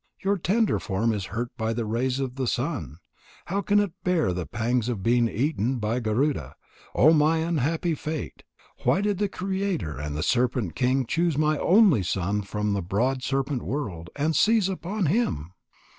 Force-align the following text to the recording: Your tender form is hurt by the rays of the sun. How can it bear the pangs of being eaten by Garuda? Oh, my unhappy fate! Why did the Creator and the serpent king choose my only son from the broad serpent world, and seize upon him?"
Your 0.23 0.39
tender 0.39 0.79
form 0.79 1.13
is 1.13 1.25
hurt 1.25 1.51
by 1.57 1.73
the 1.73 1.85
rays 1.85 2.19
of 2.19 2.33
the 2.33 2.47
sun. 2.47 2.97
How 3.45 3.61
can 3.61 3.79
it 3.79 3.91
bear 4.03 4.33
the 4.33 4.47
pangs 4.47 4.89
of 4.89 5.03
being 5.03 5.29
eaten 5.29 5.77
by 5.77 5.99
Garuda? 5.99 6.55
Oh, 6.95 7.13
my 7.13 7.37
unhappy 7.37 7.93
fate! 7.93 8.41
Why 8.83 9.01
did 9.01 9.19
the 9.19 9.29
Creator 9.29 9.99
and 9.99 10.17
the 10.17 10.23
serpent 10.23 10.73
king 10.73 11.05
choose 11.05 11.37
my 11.37 11.55
only 11.59 12.01
son 12.01 12.41
from 12.41 12.73
the 12.73 12.81
broad 12.81 13.21
serpent 13.21 13.61
world, 13.61 14.09
and 14.15 14.35
seize 14.35 14.69
upon 14.69 15.05
him?" 15.05 15.53